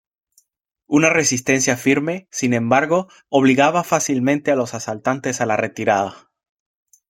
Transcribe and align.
Una 0.87 1.11
resistencia 1.11 1.77
firme, 1.77 2.27
sin 2.31 2.55
embargo, 2.55 3.07
obligaba 3.29 3.83
fácilmente 3.83 4.49
a 4.49 4.55
los 4.55 4.73
asaltantes 4.73 5.41
a 5.41 5.45
la 5.45 5.57
retirada. 5.57 6.31